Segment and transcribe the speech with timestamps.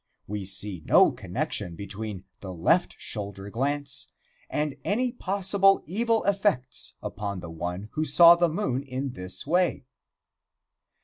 [0.25, 4.11] We see no connection between the left shoulder glance
[4.49, 9.85] and any possible evil effects upon the one who saw the moon in this way.